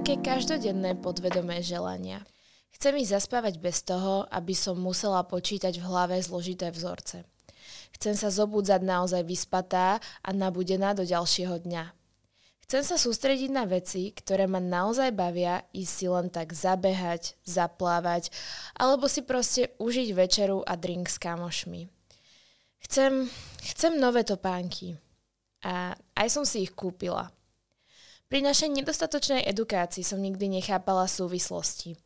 [0.00, 2.24] také každodenné podvedomé želania.
[2.72, 7.28] Chcem ich zaspávať bez toho, aby som musela počítať v hlave zložité vzorce.
[7.92, 11.92] Chcem sa zobúdzať naozaj vyspatá a nabudená do ďalšieho dňa.
[12.64, 18.32] Chcem sa sústrediť na veci, ktoré ma naozaj bavia, ísť si len tak zabehať, zaplávať,
[18.80, 21.92] alebo si proste užiť večeru a drink s kamošmi.
[22.88, 23.28] Chcem,
[23.76, 24.96] chcem nové topánky.
[25.60, 27.28] A aj som si ich kúpila.
[28.30, 31.98] Pri našej nedostatočnej edukácii som nikdy nechápala súvislosti.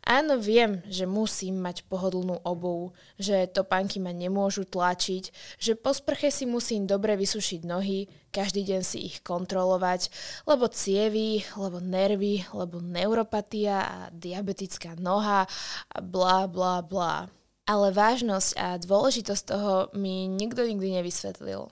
[0.00, 5.28] Áno, viem, že musím mať pohodlnú obuv, že topánky ma nemôžu tlačiť,
[5.60, 10.08] že po sprche si musím dobre vysušiť nohy, každý deň si ich kontrolovať,
[10.48, 15.44] lebo cievy, lebo nervy, lebo neuropatia a diabetická noha
[15.92, 17.28] a bla bla bla.
[17.68, 21.68] Ale vážnosť a dôležitosť toho mi nikto nikdy nevysvetlil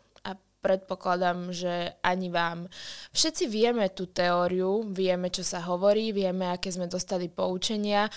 [0.67, 2.67] predpokladám, že ani vám.
[3.15, 8.11] Všetci vieme tú teóriu, vieme, čo sa hovorí, vieme, aké sme dostali poučenia,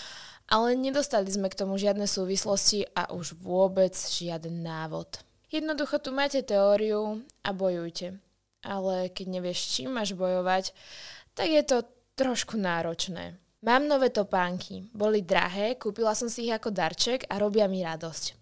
[0.50, 5.22] ale nedostali sme k tomu žiadne súvislosti a už vôbec žiaden návod.
[5.54, 8.18] Jednoducho tu máte teóriu a bojujte.
[8.66, 10.74] Ale keď nevieš, čím máš bojovať,
[11.38, 11.86] tak je to
[12.18, 13.38] trošku náročné.
[13.60, 18.39] Mám nové topánky, boli drahé, kúpila som si ich ako darček a robia mi radosť.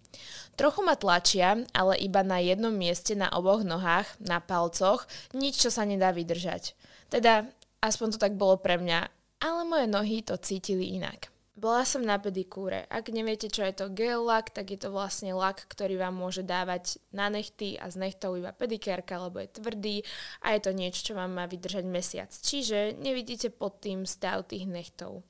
[0.58, 5.06] Trochu ma tlačia, ale iba na jednom mieste na oboch nohách, na palcoch,
[5.38, 6.74] nič, čo sa nedá vydržať.
[7.14, 7.46] Teda,
[7.80, 9.06] aspoň to tak bolo pre mňa,
[9.38, 11.30] ale moje nohy to cítili inak.
[11.58, 12.86] Bola som na pedikúre.
[12.86, 16.46] Ak neviete, čo je to gel lak, tak je to vlastne lak, ktorý vám môže
[16.46, 19.98] dávať na nechty a z nechtov iba pedikérka, lebo je tvrdý
[20.46, 22.30] a je to niečo, čo vám má vydržať mesiac.
[22.30, 25.26] Čiže nevidíte pod tým stav tých nechtov.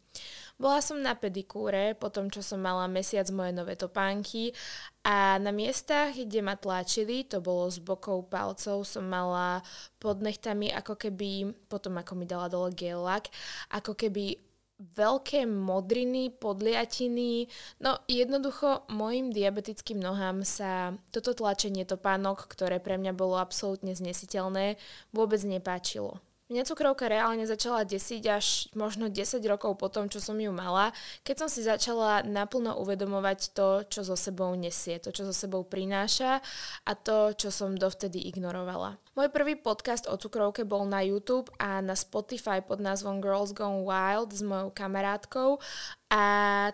[0.58, 4.58] Bola som na pedikúre, po tom, čo som mala mesiac moje nové topánky
[5.06, 9.62] a na miestach, kde ma tlačili, to bolo z bokov palcov, som mala
[10.02, 13.30] pod nechtami ako keby, potom ako mi dala dole gel lak,
[13.70, 14.42] ako keby
[14.78, 17.50] veľké modriny, podliatiny.
[17.82, 24.78] No jednoducho mojim diabetickým nohám sa toto tlačenie topánok, ktoré pre mňa bolo absolútne znesiteľné,
[25.14, 26.22] vôbec nepáčilo.
[26.48, 30.96] Mňa cukrovka reálne začala desiť až možno 10 rokov po tom, čo som ju mala,
[31.28, 35.68] keď som si začala naplno uvedomovať to, čo so sebou nesie, to, čo so sebou
[35.68, 36.40] prináša
[36.88, 38.96] a to, čo som dovtedy ignorovala.
[39.20, 43.84] Môj prvý podcast o cukrovke bol na YouTube a na Spotify pod názvom Girls Gone
[43.84, 45.60] Wild s mojou kamarátkou
[46.08, 46.24] a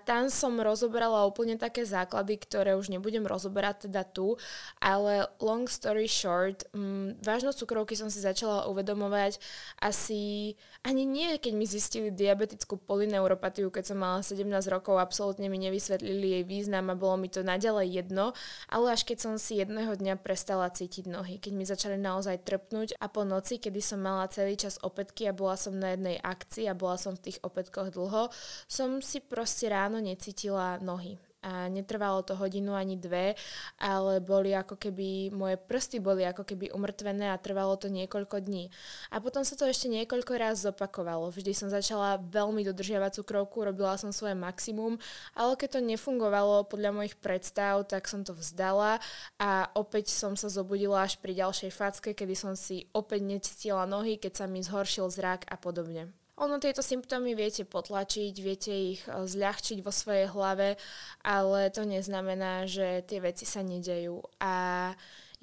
[0.05, 4.37] tam som rozoberala úplne také základy, ktoré už nebudem rozoberať teda tu,
[4.77, 9.41] ale long story short, m, mm, vážnosť cukrovky som si začala uvedomovať
[9.81, 10.53] asi
[10.85, 16.37] ani nie, keď mi zistili diabetickú polineuropatiu, keď som mala 17 rokov, absolútne mi nevysvetlili
[16.37, 18.37] jej význam a bolo mi to naďalej jedno,
[18.69, 23.01] ale až keď som si jedného dňa prestala cítiť nohy, keď mi začali naozaj trpnúť
[23.01, 26.69] a po noci, kedy som mala celý čas opätky a bola som na jednej akcii
[26.69, 28.29] a bola som v tých opätkoch dlho,
[28.69, 33.35] som si proste ráno necítila nohy a netrvalo to hodinu ani dve,
[33.75, 38.71] ale boli ako keby, moje prsty boli ako keby umrtvené a trvalo to niekoľko dní.
[39.11, 41.29] A potom sa to ešte niekoľko raz zopakovalo.
[41.35, 44.95] Vždy som začala veľmi dodržiavať cukrovku, robila som svoje maximum,
[45.35, 49.03] ale keď to nefungovalo podľa mojich predstav, tak som to vzdala
[49.35, 54.15] a opäť som sa zobudila až pri ďalšej facke, kedy som si opäť necítila nohy,
[54.15, 56.22] keď sa mi zhoršil zrak a podobne.
[56.41, 60.81] Ono tieto symptómy viete potlačiť, viete ich e, zľahčiť vo svojej hlave,
[61.21, 64.17] ale to neznamená, že tie veci sa nedejú.
[64.41, 64.53] A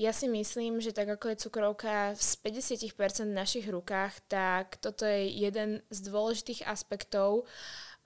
[0.00, 5.06] ja si myslím, že tak ako je cukrovka z 50% v našich rukách, tak toto
[5.06, 7.46] je jeden z dôležitých aspektov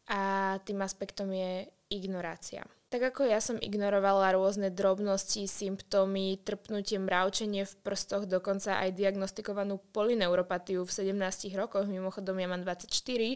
[0.04, 2.68] a tým aspektom je ignorácia.
[2.94, 9.82] Tak ako ja som ignorovala rôzne drobnosti, symptómy, trpnutie, mravčenie v prstoch, dokonca aj diagnostikovanú
[9.91, 13.34] polineuropatiu v 17 rokoch, mimochodom ja mám 24,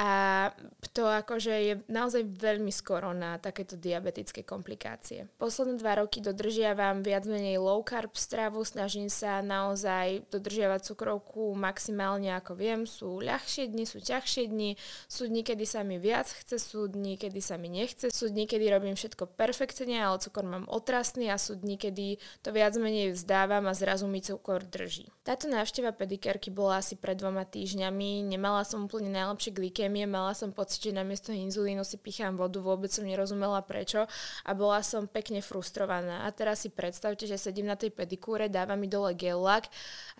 [0.00, 0.48] a
[0.96, 5.28] to akože je naozaj veľmi skoro na takéto diabetické komplikácie.
[5.36, 12.32] Posledné dva roky dodržiavam viac menej low carb stravu, snažím sa naozaj dodržiavať cukrovku maximálne
[12.32, 12.88] ako viem.
[12.88, 17.20] Sú ľahšie dni, sú ťažšie dni, sú dni, kedy sa mi viac chce, sú dni,
[17.20, 21.36] kedy sa mi nechce, sú dni, kedy robím všetko perfektne, ale cukor mám otrasný a
[21.36, 25.12] sú dni, kedy to viac menej vzdávam a zrazu mi cukor drží.
[25.28, 30.38] Táto návšteva pedikérky bola asi pred dvoma týždňami, nemala som úplne najlepšie glikémie, anémie, mala
[30.38, 34.06] som pocit, že namiesto inzulínu si pichám vodu, vôbec som nerozumela prečo
[34.46, 36.22] a bola som pekne frustrovaná.
[36.22, 39.58] A teraz si predstavte, že sedím na tej pedikúre, dáva mi dole gel a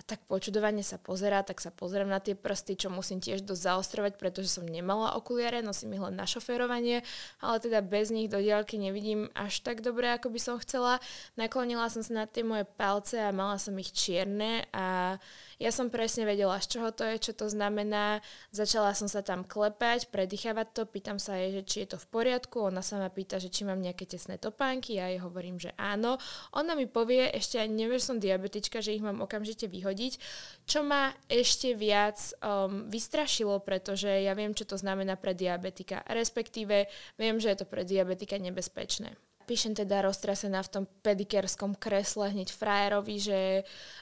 [0.03, 4.13] tak počudovane sa pozerá, tak sa pozerám na tie prsty, čo musím tiež dosť zaostrovať,
[4.19, 7.07] pretože som nemala okuliare, nosím ich len na šoférovanie,
[7.39, 10.99] ale teda bez nich do diaľky nevidím až tak dobre, ako by som chcela.
[11.39, 15.21] Naklonila som sa na tie moje palce a mala som ich čierne a
[15.61, 18.25] ja som presne vedela, z čoho to je, čo to znamená.
[18.49, 22.07] Začala som sa tam klepať, predýchavať to, pýtam sa jej, že či je to v
[22.09, 22.65] poriadku.
[22.65, 26.17] Ona sa ma pýta, že či mám nejaké tesné topánky, ja jej hovorím, že áno.
[26.57, 30.17] Ona mi povie, ešte ani neviem, že som diabetička, že ich mám okamžite vyhodiť,
[30.65, 36.01] čo ma ešte viac um, vystrašilo, pretože ja viem, čo to znamená pre diabetika.
[36.09, 36.89] Respektíve
[37.21, 42.55] viem, že je to pre diabetika nebezpečné píšem teda roztrasená v tom pedikerskom kresle hneď
[42.55, 43.39] frajerovi, že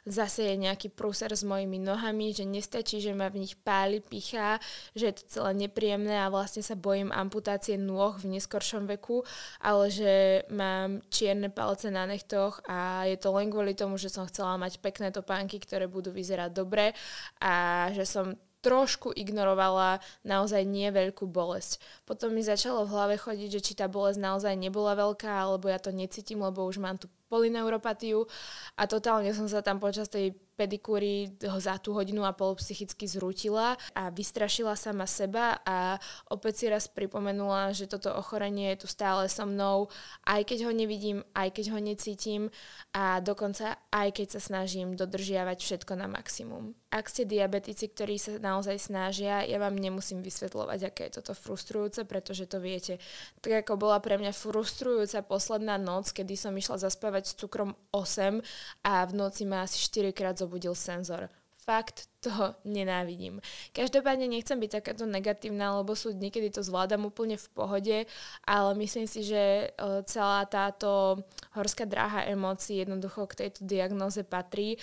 [0.05, 4.61] zase je nejaký prúser s mojimi nohami, že nestačí, že ma v nich páli, pichá,
[4.93, 9.25] že je to celé nepríjemné a vlastne sa bojím amputácie nôh v neskoršom veku,
[9.65, 14.29] ale že mám čierne palce na nechtoch a je to len kvôli tomu, že som
[14.29, 16.93] chcela mať pekné topánky, ktoré budú vyzerať dobre
[17.41, 21.79] a že som trošku ignorovala naozaj nie veľkú bolesť.
[22.03, 25.79] Potom mi začalo v hlave chodiť, že či tá bolesť naozaj nebola veľká, alebo ja
[25.79, 28.27] to necítim, lebo už mám tú polineuropatiu
[28.75, 31.31] a totálne som sa tam počas tej pedikúry
[31.63, 36.03] za tú hodinu a pol psychicky zrútila a vystrašila sama seba a
[36.35, 39.87] opäť si raz pripomenula, že toto ochorenie je tu stále so mnou,
[40.27, 42.43] aj keď ho nevidím, aj keď ho necítim
[42.91, 46.75] a dokonca aj keď sa snažím dodržiavať všetko na maximum.
[46.89, 52.09] Ak ste diabetici, ktorí sa naozaj snažia, ja vám nemusím vysvetľovať, aké je toto frustrujúce,
[52.09, 52.97] pretože to viete.
[53.45, 58.41] Tak ako bola pre mňa frustrujúca posledná noc, kedy som išla zaspávať s cukrom 8
[58.89, 61.29] a v noci ma asi 4 krát zobudil senzor.
[61.57, 62.31] Fakt to
[62.67, 63.39] nenávidím.
[63.71, 67.97] Každopádne nechcem byť takáto negatívna, lebo sú niekedy to zvládam úplne v pohode,
[68.43, 71.23] ale myslím si, že e, celá táto
[71.55, 74.77] horská dráha emócií jednoducho k tejto diagnoze patrí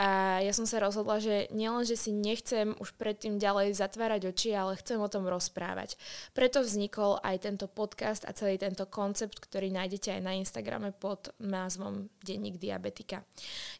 [0.00, 4.56] a ja som sa rozhodla, že nielen, že si nechcem už predtým ďalej zatvárať oči,
[4.56, 6.00] ale chcem o tom rozprávať.
[6.32, 11.36] Preto vznikol aj tento podcast a celý tento koncept, ktorý nájdete aj na Instagrame pod
[11.36, 13.28] názvom Denník diabetika.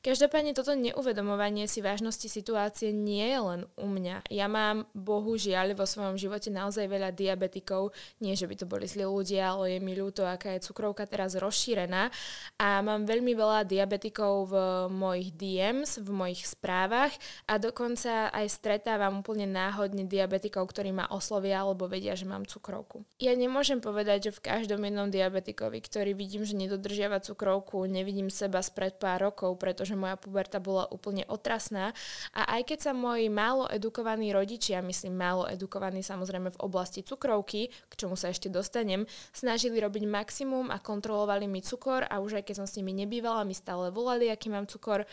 [0.05, 4.29] Každopádne toto neuvedomovanie si vážnosti situácie nie je len u mňa.
[4.29, 7.97] Ja mám bohužiaľ vo svojom živote naozaj veľa diabetikov.
[8.21, 11.33] Nie, že by to boli zlí ľudia, ale je mi ľúto, aká je cukrovka teraz
[11.35, 12.13] rozšírená.
[12.61, 14.55] A mám veľmi veľa diabetikov v
[14.93, 17.17] mojich DMs, v mojich správach
[17.49, 23.03] a dokonca aj stretávam úplne náhodne diabetikov, ktorí ma oslovia alebo vedia, že mám cukrovku.
[23.17, 28.61] Ja nemôžem povedať, že v každom jednom diabetikovi, ktorý vidím, že nedodržiava cukrovku, nevidím seba
[28.61, 31.95] spred pár rokov, pretože moja puberta bola úplne otrasná
[32.35, 37.71] a aj keď sa moji málo edukovaní rodičia, myslím málo edukovaní samozrejme v oblasti cukrovky,
[37.71, 42.45] k čomu sa ešte dostanem, snažili robiť maximum a kontrolovali mi cukor a už aj
[42.47, 45.09] keď som s nimi nebývala, mi stále volali, aký mám cukor.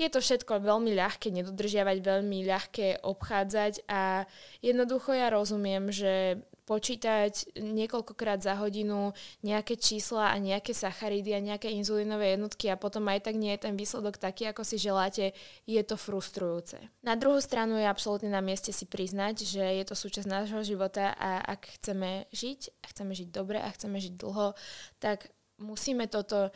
[0.00, 4.24] Je to všetko veľmi ľahké nedodržiavať, veľmi ľahké obchádzať a
[4.64, 6.40] jednoducho ja rozumiem, že
[6.70, 9.10] počítať niekoľkokrát za hodinu
[9.42, 13.66] nejaké čísla a nejaké sacharidy a nejaké inzulínové jednotky a potom aj tak nie je
[13.66, 15.34] ten výsledok taký, ako si želáte,
[15.66, 16.78] je to frustrujúce.
[17.02, 21.10] Na druhú stranu je absolútne na mieste si priznať, že je to súčasť nášho života
[21.18, 24.54] a ak chceme žiť, a chceme žiť dobre a chceme žiť dlho,
[25.02, 25.26] tak
[25.60, 26.50] musíme toto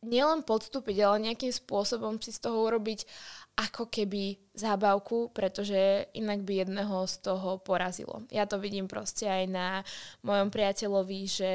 [0.00, 3.04] nielen podstúpiť, ale nejakým spôsobom si z toho urobiť
[3.60, 8.24] ako keby zábavku, pretože inak by jedného z toho porazilo.
[8.32, 9.68] Ja to vidím proste aj na
[10.24, 11.52] mojom priateľovi, že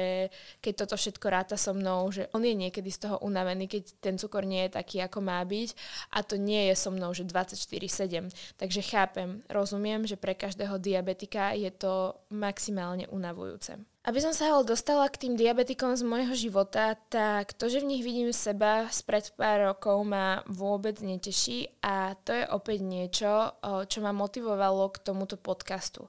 [0.62, 4.14] keď toto všetko ráta so mnou, že on je niekedy z toho unavený, keď ten
[4.14, 5.74] cukor nie je taký, ako má byť
[6.14, 8.30] a to nie je so mnou, že 24-7.
[8.54, 13.82] Takže chápem, rozumiem, že pre každého diabetika je to maximálne unavujúce.
[14.06, 17.90] Aby som sa ale dostala k tým diabetikom z môjho života, tak to, že v
[17.90, 23.58] nich vidím seba spred pár rokov ma vôbec neteší a to je opäť niečo,
[23.90, 26.06] čo ma motivovalo k tomuto podcastu.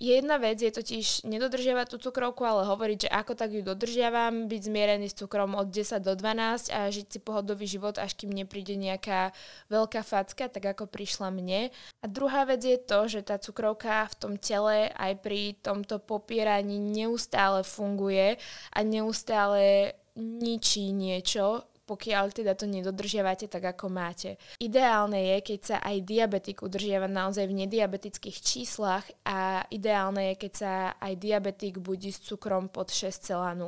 [0.00, 4.60] Jedna vec je totiž nedodržiavať tú cukrovku, ale hovoriť, že ako tak ju dodržiavam, byť
[4.64, 8.76] zmierený s cukrom od 10 do 12 a žiť si pohodový život, až kým nepríde
[8.76, 9.32] nejaká
[9.68, 11.68] veľká facka, tak ako prišla mne.
[12.02, 16.80] A druhá vec je to, že tá cukrovka v tom tele aj pri tomto popieraní
[16.80, 18.36] neustále funguje
[18.72, 24.38] a neustále ničí niečo, pokiaľ teda to nedodržiavate tak, ako máte.
[24.62, 30.52] Ideálne je, keď sa aj diabetik udržiava naozaj v nediabetických číslach a ideálne je, keď
[30.52, 33.58] sa aj diabetik budí s cukrom pod 6,0.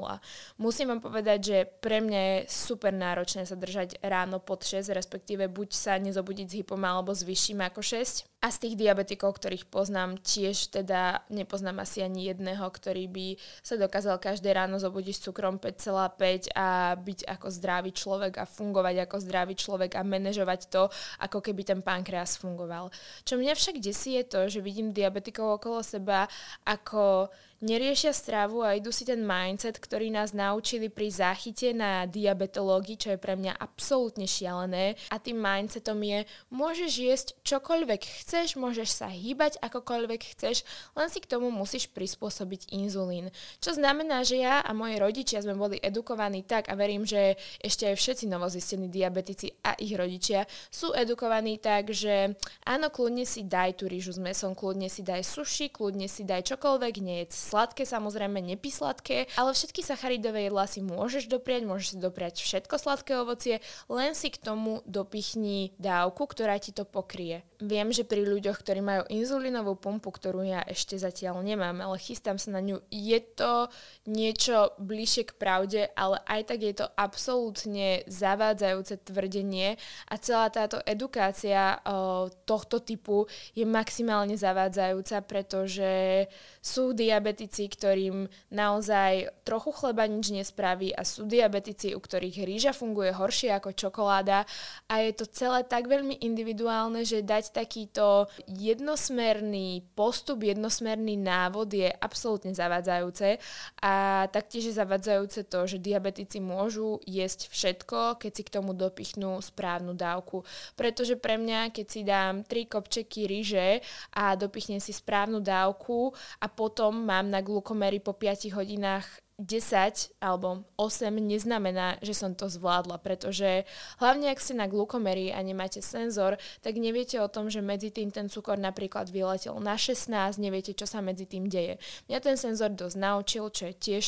[0.58, 5.50] Musím vám povedať, že pre mňa je super náročné sa držať ráno pod 6, respektíve
[5.50, 9.72] buď sa nezobudiť s hypom alebo s vyšším ako 6 A z tých diabetikov, ktorých
[9.72, 15.24] poznám, tiež teda nepoznám asi ani jedného, ktorý by sa dokázal každé ráno zobudiť s
[15.24, 20.92] cukrom 5,5 a byť ako zdravý človek a fungovať ako zdravý človek a manažovať to,
[21.24, 22.92] ako keby ten pankreas fungoval.
[23.24, 26.28] Čo mňa však desí je to, že vidím diabetikov okolo seba
[26.68, 27.32] ako
[27.64, 33.08] neriešia stravu a idú si ten mindset, ktorý nás naučili pri záchyte na diabetológii, čo
[33.16, 35.00] je pre mňa absolútne šialené.
[35.08, 41.24] A tým mindsetom je, môžeš jesť čokoľvek chceš, môžeš sa hýbať akokoľvek chceš, len si
[41.24, 43.32] k tomu musíš prispôsobiť inzulín.
[43.64, 47.88] Čo znamená, že ja a moji rodičia sme boli edukovaní tak a verím, že ešte
[47.88, 52.36] aj všetci novozistení diabetici a ich rodičia sú edukovaní tak, že
[52.68, 56.44] áno, kľudne si daj tú rýžu s mesom, kľudne si daj suši, kľudne si daj
[56.52, 61.98] čokoľvek, nie je sladké, samozrejme nepysladké, ale všetky sacharidové jedlá si môžeš dopriať, môžeš si
[62.02, 67.46] dopriať všetko sladké ovocie, len si k tomu dopichni dávku, ktorá ti to pokrie.
[67.64, 72.36] Viem, že pri ľuďoch, ktorí majú inzulínovú pumpu, ktorú ja ešte zatiaľ nemám, ale chystám
[72.36, 73.72] sa na ňu, je to
[74.04, 79.80] niečo bližšie k pravde, ale aj tak je to absolútne zavádzajúce tvrdenie
[80.12, 83.24] a celá táto edukácia o, tohto typu
[83.56, 86.28] je maximálne zavádzajúca, pretože
[86.60, 93.08] sú diabetici, ktorým naozaj trochu chleba nič nespraví a sú diabetici, u ktorých rýža funguje
[93.08, 94.44] horšie ako čokoláda
[94.92, 101.86] a je to celé tak veľmi individuálne, že dať takýto jednosmerný postup, jednosmerný návod je
[101.86, 103.38] absolútne zavádzajúce
[103.78, 109.38] a taktiež je zavádzajúce to, že diabetici môžu jesť všetko, keď si k tomu dopichnú
[109.38, 110.42] správnu dávku.
[110.74, 113.78] Pretože pre mňa, keď si dám tri kopčeky rýže
[114.18, 116.10] a dopichnem si správnu dávku
[116.42, 122.46] a potom mám na glukomery po 5 hodinách 10 alebo 8 neznamená, že som to
[122.46, 123.66] zvládla, pretože
[123.98, 128.14] hlavne ak ste na glukomery a nemáte senzor, tak neviete o tom, že medzi tým
[128.14, 131.82] ten cukor napríklad vyletel na 16, neviete, čo sa medzi tým deje.
[132.06, 134.04] Mňa ten senzor dosť naučil, čo je tiež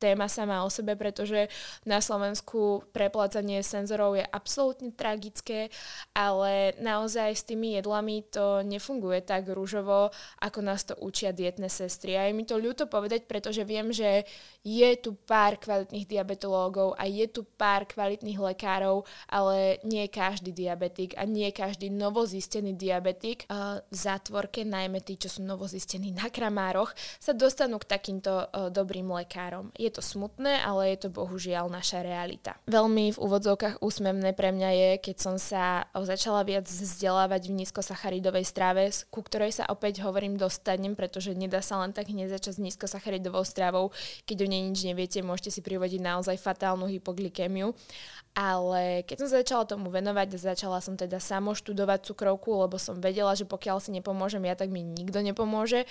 [0.00, 1.52] téma sama o sebe, pretože
[1.84, 5.68] na Slovensku preplácanie senzorov je absolútne tragické,
[6.16, 10.08] ale naozaj s tými jedlami to nefunguje tak rúžovo,
[10.40, 12.16] ako nás to učia dietné sestry.
[12.16, 14.24] A je mi to ľúto povedať, pretože viem, že
[14.64, 21.12] je tu pár kvalitných diabetológov a je tu pár kvalitných lekárov, ale nie každý diabetik
[21.20, 27.36] a nie každý novozistený diabetik v zátvorke, najmä tí, čo sú novozistení na kramároch, sa
[27.36, 29.74] dostanú k takýmto dobrým lekárom.
[29.74, 32.54] Je je to smutné, ale je to bohužiaľ naša realita.
[32.70, 38.46] Veľmi v úvodzovkách úsmevné pre mňa je, keď som sa začala viac vzdelávať v nízkosacharidovej
[38.46, 42.64] strave, ku ktorej sa opäť hovorím dostanem, pretože nedá sa len tak hneď začať s
[42.64, 43.90] nízkosacharidovou stravou.
[44.30, 47.74] Keď o nej nič neviete, môžete si privodiť naozaj fatálnu hypoglykémiu.
[48.30, 53.34] Ale keď som začala tomu venovať, začala som teda samo študovať cukrovku, lebo som vedela,
[53.34, 55.82] že pokiaľ si nepomôžem ja, tak mi nikto nepomôže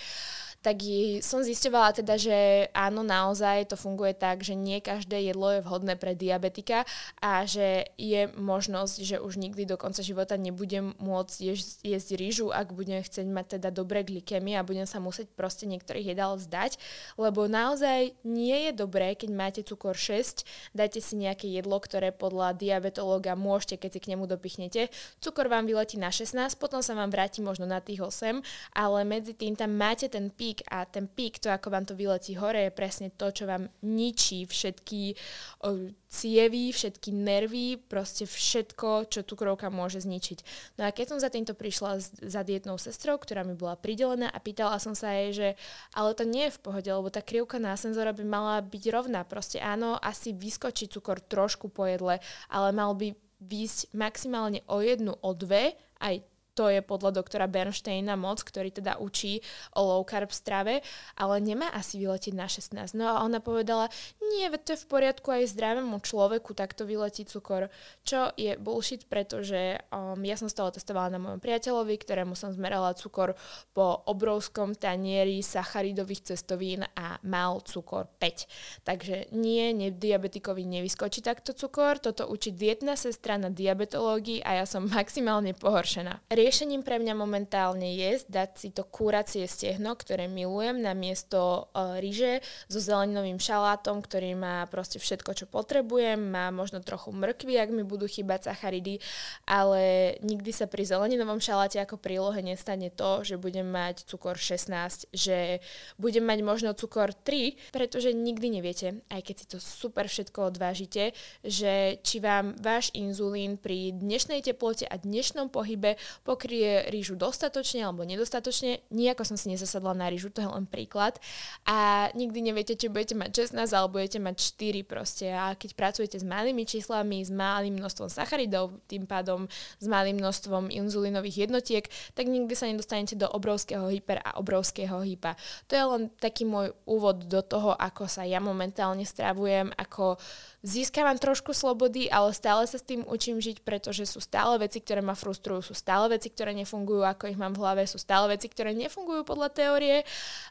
[0.60, 0.84] tak
[1.24, 5.96] som zistovala teda, že áno, naozaj to funguje tak, že nie každé jedlo je vhodné
[5.96, 6.84] pre diabetika
[7.24, 12.48] a že je možnosť, že už nikdy do konca života nebudem môcť jesť, jesť rýžu,
[12.52, 16.76] ak budem chcieť mať teda dobré glykémie a budem sa musieť proste niektorých jedál vzdať,
[17.16, 20.44] lebo naozaj nie je dobré, keď máte cukor 6,
[20.76, 24.92] dajte si nejaké jedlo, ktoré podľa diabetológa môžete, keď si k nemu dopichnete.
[25.24, 28.44] Cukor vám vyletí na 16, potom sa vám vráti možno na tých 8,
[28.76, 31.94] ale medzi tým tam máte ten pík pík a ten pík, to ako vám to
[31.94, 35.14] vyletí hore, je presne to, čo vám ničí všetky
[35.62, 40.42] o, cievy, všetky nervy, proste všetko, čo cukrovka môže zničiť.
[40.82, 44.42] No a keď som za týmto prišla za dietnou sestrou, ktorá mi bola pridelená a
[44.42, 45.48] pýtala som sa jej, že
[45.94, 49.22] ale to nie je v pohode, lebo tá krivka na senzora by mala byť rovná.
[49.22, 52.18] Proste áno, asi vyskočí cukor trošku po jedle,
[52.50, 56.26] ale mal by výjsť maximálne o jednu, o dve, aj
[56.60, 59.40] to je podľa doktora Bernsteina moc, ktorý teda učí
[59.80, 60.84] o low carb strave,
[61.16, 63.00] ale nemá asi vyletiť na 16.
[63.00, 63.88] No a ona povedala,
[64.36, 67.72] nie, veď to je v poriadku aj zdravému človeku, takto vyletí cukor,
[68.04, 72.92] čo je bullshit, pretože um, ja som toho testovala na mojom priateľovi, ktorému som zmerala
[72.92, 73.40] cukor
[73.72, 78.84] po obrovskom tanieri sacharidových cestovín a mal cukor 5.
[78.84, 84.66] Takže nie, ne, diabetikovi nevyskočí takto cukor, toto učí dietná sestra na diabetológii a ja
[84.68, 86.20] som maximálne pohoršená.
[86.50, 92.02] Riešením pre mňa momentálne je dať si to kúracie stehno, ktoré milujem, na miesto uh,
[92.02, 97.70] ryže so zeleninovým šalátom, ktorý má proste všetko, čo potrebujem, má možno trochu mrkvy, ak
[97.70, 98.98] mi budú chýbať sacharidy,
[99.46, 105.06] ale nikdy sa pri zeleninovom šaláte ako prílohe nestane to, že budem mať cukor 16,
[105.14, 105.62] že
[106.02, 111.14] budem mať možno cukor 3, pretože nikdy neviete, aj keď si to super všetko odvážite,
[111.46, 115.94] že či vám váš inzulín pri dnešnej teplote a dnešnom pohybe
[116.30, 118.86] pokrie rýžu dostatočne alebo nedostatočne.
[118.94, 121.18] Nijako som si nezasadla na rýžu, to je len príklad.
[121.66, 125.34] A nikdy neviete, či budete mať 16 alebo budete mať 4 proste.
[125.34, 129.50] A keď pracujete s malými číslami, s malým množstvom sacharidov, tým pádom
[129.82, 135.34] s malým množstvom inzulínových jednotiek, tak nikdy sa nedostanete do obrovského hyper a obrovského hypa.
[135.66, 140.22] To je len taký môj úvod do toho, ako sa ja momentálne stravujem, ako
[140.60, 145.00] získavam trošku slobody, ale stále sa s tým učím žiť, pretože sú stále veci, ktoré
[145.00, 148.52] ma frustrujú, sú stále veci, ktoré nefungujú, ako ich mám v hlave, sú stále veci,
[148.52, 150.04] ktoré nefungujú podľa teórie,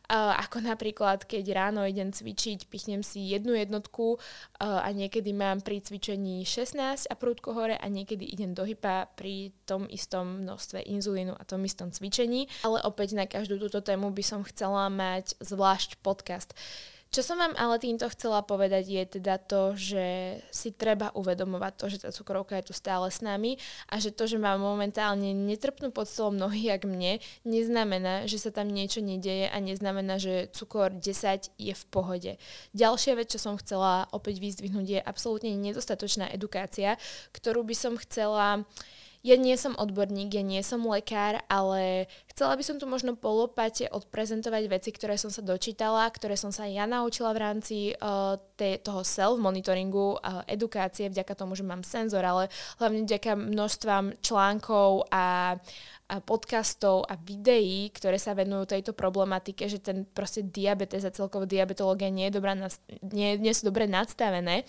[0.08, 4.16] ako napríklad, keď ráno idem cvičiť, pichnem si jednu jednotku
[4.56, 9.52] a niekedy mám pri cvičení 16 a prúdko hore a niekedy idem do hypa pri
[9.68, 14.24] tom istom množstve inzulínu a tom istom cvičení, ale opäť na každú túto tému by
[14.24, 16.54] som chcela mať zvlášť podcast.
[17.08, 21.84] Čo som vám ale týmto chcela povedať je teda to, že si treba uvedomovať to,
[21.88, 23.56] že tá cukrovka je tu stále s nami
[23.88, 28.52] a že to, že mám momentálne netrpnú pod stolom nohy jak mne, neznamená, že sa
[28.52, 32.36] tam niečo nedeje a neznamená, že cukor 10 je v pohode.
[32.76, 37.00] Ďalšia vec, čo som chcela opäť vyzdvihnúť, je absolútne nedostatočná edukácia,
[37.32, 38.68] ktorú by som chcela
[39.26, 42.06] ja nie som odborník, ja nie som lekár, ale
[42.38, 46.70] chcela by som tu možno polopate odprezentovať veci, ktoré som sa dočítala, ktoré som sa
[46.70, 52.22] ja naučila v rámci uh, te, toho self-monitoringu, uh, edukácie, vďaka tomu, že mám senzor,
[52.22, 52.46] ale
[52.78, 55.58] hlavne vďaka množstvám článkov a
[56.08, 61.44] a podcastov a videí, ktoré sa venujú tejto problematike, že ten proste diabetes a celkovo
[61.44, 62.56] diabetológia nie, je dobrá,
[63.12, 64.64] nie, nie sú dobre nadstavené.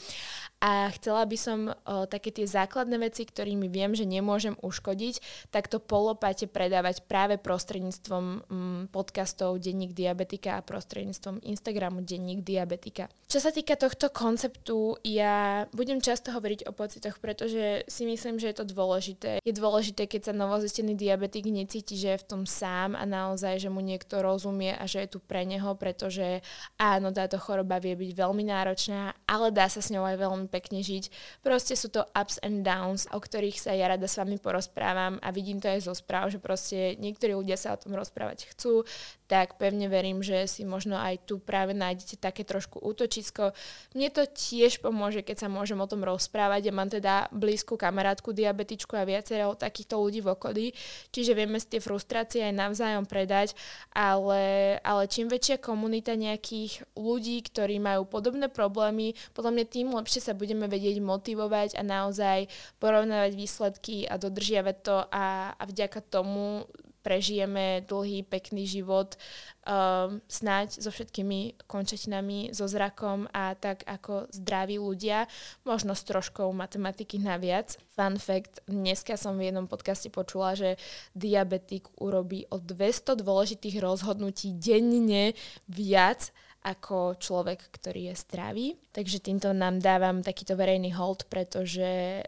[0.60, 5.72] A chcela by som o, také tie základné veci, ktorými viem, že nemôžem uškodiť, tak
[5.72, 13.08] to polopate predávať práve prostredníctvom mm, podcastov Denník diabetika a prostredníctvom Instagramu Denník diabetika.
[13.30, 18.50] Čo sa týka tohto konceptu, ja budem často hovoriť o pocitoch, pretože si myslím, že
[18.52, 19.40] je to dôležité.
[19.46, 23.70] Je dôležité, keď sa novozistený diabetik necíti, že je v tom sám a naozaj, že
[23.70, 26.42] mu niekto rozumie a že je tu pre neho, pretože
[26.82, 30.82] áno, táto choroba vie byť veľmi náročná, ale dá sa s ňou aj veľmi pekne
[30.82, 31.14] žiť.
[31.46, 35.30] Proste sú to ups and downs, o ktorých sa ja rada s vami porozprávam a
[35.30, 38.84] vidím to aj zo správ, že proste niektorí ľudia sa o tom rozprávať chcú,
[39.30, 43.54] tak pevne verím, že si možno aj tu práve nájdete také trošku útočisko.
[43.94, 46.66] Mne to tiež pomôže, keď sa môžem o tom rozprávať.
[46.66, 50.66] Ja mám teda blízku kamarátku diabetičku a viacero takýchto ľudí v okolí,
[51.14, 53.54] čiže vieme si tie frustrácie aj navzájom predať,
[53.94, 60.26] ale, ale čím väčšia komunita nejakých ľudí, ktorí majú podobné problémy, podľa mňa tým lepšie
[60.26, 62.50] sa budeme vedieť motivovať a naozaj
[62.82, 66.66] porovnávať výsledky a dodržiavať to a, a vďaka tomu
[67.10, 69.18] prežijeme dlhý, pekný život
[69.66, 75.26] um, snáď so všetkými končatinami, so zrakom a tak ako zdraví ľudia,
[75.66, 77.82] možno s troškou matematiky naviac.
[77.98, 80.78] Fun fact, dneska som v jednom podcaste počula, že
[81.18, 85.34] diabetik urobí o 200 dôležitých rozhodnutí denne
[85.66, 86.30] viac
[86.62, 88.68] ako človek, ktorý je zdravý.
[88.94, 92.22] Takže týmto nám dávam takýto verejný hold, pretože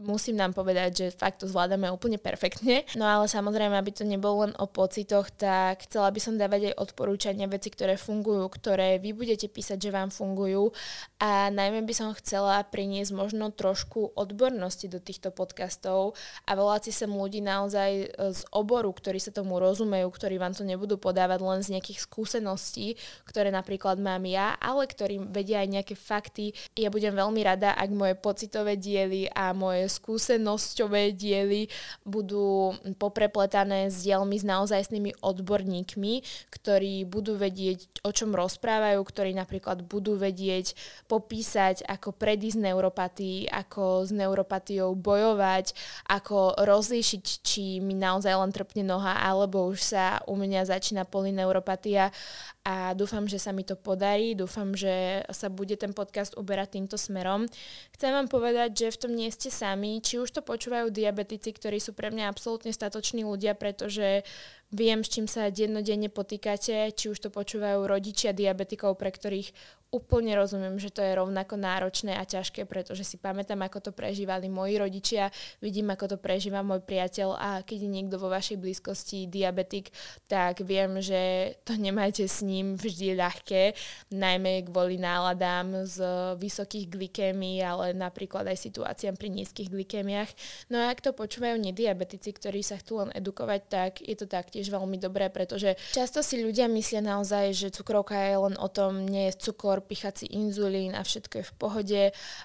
[0.00, 2.88] musím nám povedať, že fakt to zvládame úplne perfektne.
[2.96, 6.80] No ale samozrejme, aby to nebolo len o pocitoch, tak chcela by som dávať aj
[6.80, 10.72] odporúčania, veci, ktoré fungujú, ktoré vy budete písať, že vám fungujú
[11.20, 16.16] a najmä by som chcela priniesť možno trošku odbornosti do týchto podcastov
[16.48, 20.56] a volať si sem ľudí naozaj e, z oboru, ktorí sa tomu rozumejú, ktorí vám
[20.56, 22.96] to nebudú podávať len z nejakých skúseností,
[23.28, 26.56] ktoré napríklad mám ja, ale ktorí vedia aj nejaké fakty.
[26.72, 31.66] Ja budem veľmi rada, ak moje pocitové diely a moje skúsenosťové diely
[32.06, 36.22] budú poprepletané s dielmi s naozajstnými odborníkmi,
[36.54, 40.78] ktorí budú vedieť, o čom rozprávajú, ktorí napríklad budú vedieť
[41.10, 45.74] popísať, ako predísť neuropatii, ako s neuropatiou bojovať,
[46.06, 52.14] ako rozlíšiť, či mi naozaj len trpne noha, alebo už sa u mňa začína polineuropatia.
[52.60, 57.00] A dúfam, že sa mi to podarí, dúfam, že sa bude ten podcast uberať týmto
[57.00, 57.48] smerom.
[57.96, 61.80] Chcem vám povedať, že v tom nie ste sami, či už to počúvajú diabetici, ktorí
[61.80, 64.26] sú pre mňa absolútne statoční ľudia, pretože
[64.70, 69.50] viem, s čím sa dennodenne potýkate, či už to počúvajú rodičia diabetikov, pre ktorých
[69.90, 74.46] úplne rozumiem, že to je rovnako náročné a ťažké, pretože si pamätám, ako to prežívali
[74.46, 79.26] moji rodičia, vidím, ako to prežíva môj priateľ a keď je niekto vo vašej blízkosti
[79.26, 79.90] diabetik,
[80.30, 83.74] tak viem, že to nemáte s ním vždy ľahké,
[84.14, 85.98] najmä kvôli náladám z
[86.38, 90.30] vysokých glikémií, ale napríklad aj situáciám pri nízkych glikémiách.
[90.70, 94.59] No a ak to počúvajú nediabetici, ktorí sa chcú len edukovať, tak je to taktiež
[94.68, 99.32] veľmi dobré, pretože často si ľudia myslia naozaj, že cukrovka je len o tom, nie
[99.32, 102.02] je cukor, pichať si inzulín a všetko je v pohode,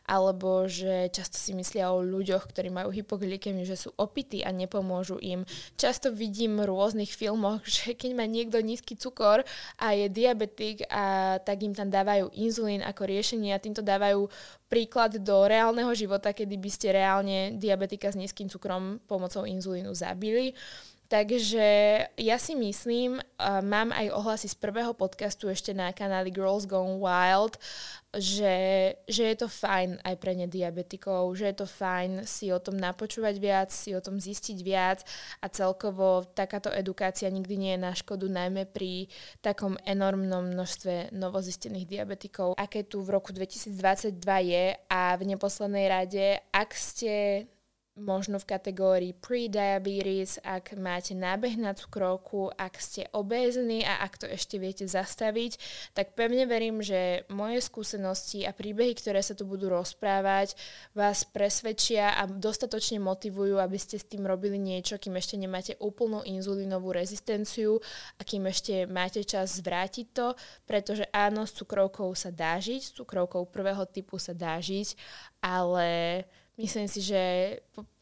[0.08, 5.20] alebo že často si myslia o ľuďoch, ktorí majú hypoglykemiu, že sú opití a nepomôžu
[5.20, 5.44] im.
[5.76, 9.44] Často vidím v rôznych filmoch, že keď má niekto nízky cukor
[9.82, 14.30] a je diabetik a tak im tam dávajú inzulín ako riešenie a týmto dávajú
[14.70, 20.52] príklad do reálneho života, kedy by ste reálne diabetika s nízkym cukrom pomocou inzulínu zabili.
[21.06, 21.66] Takže
[22.18, 26.98] ja si myslím, uh, mám aj ohlasy z prvého podcastu ešte na kanáli Girls Gone
[26.98, 27.62] Wild,
[28.16, 28.56] že,
[29.06, 33.36] že je to fajn aj pre nediabetikov, že je to fajn si o tom napočúvať
[33.38, 35.06] viac, si o tom zistiť viac
[35.44, 39.12] a celkovo takáto edukácia nikdy nie je na škodu, najmä pri
[39.46, 46.26] takom enormnom množstve novozistených diabetikov, aké tu v roku 2022 je a v neposlednej rade,
[46.50, 47.46] ak ste
[47.96, 54.28] možno v kategórii pre-diabetes, ak máte nábeh na cukrovku, ak ste obézni a ak to
[54.28, 55.56] ešte viete zastaviť,
[55.96, 60.60] tak pevne verím, že moje skúsenosti a príbehy, ktoré sa tu budú rozprávať,
[60.92, 66.20] vás presvedčia a dostatočne motivujú, aby ste s tým robili niečo, kým ešte nemáte úplnú
[66.28, 67.80] inzulínovú rezistenciu
[68.20, 70.36] a kým ešte máte čas zvrátiť to,
[70.68, 75.00] pretože áno, s cukrovkou sa dá žiť, s cukrovkou prvého typu sa dá žiť,
[75.40, 77.20] ale Myslím si, že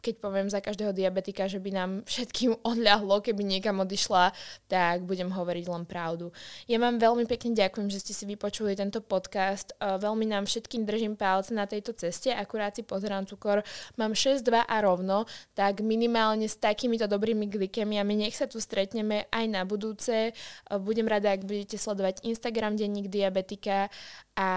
[0.03, 4.29] keď poviem za každého diabetika, že by nám všetkým odľahlo, keby niekam odišla,
[4.69, 6.29] tak budem hovoriť len pravdu.
[6.69, 9.73] Ja vám veľmi pekne ďakujem, že ste si vypočuli tento podcast.
[9.81, 12.29] Veľmi nám všetkým držím palce na tejto ceste.
[12.29, 13.65] Akurát si pozerám cukor.
[13.97, 15.25] Mám 6,2 a rovno,
[15.57, 20.35] tak minimálne s takýmito dobrými glykemiami nech sa tu stretneme aj na budúce.
[20.69, 23.89] Budem rada, ak budete sledovať Instagram Denník diabetika
[24.37, 24.49] a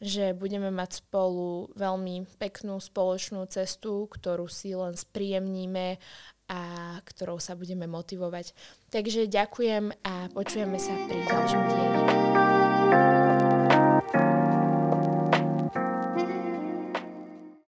[0.00, 6.00] že budeme mať spolu veľmi peknú spoločnú cestu, ktorú si len spríjemníme
[6.50, 6.60] a
[7.04, 8.56] ktorou sa budeme motivovať.
[8.90, 12.29] Takže ďakujem a počujeme sa pri ďalšom dieli.